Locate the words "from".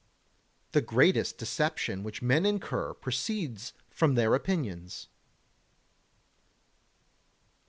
3.91-4.15